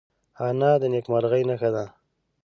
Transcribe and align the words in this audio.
انا 0.47 0.71
د 0.81 0.83
نیکمرغۍ 0.93 1.43
نښه 1.49 1.69
ده 1.75 1.85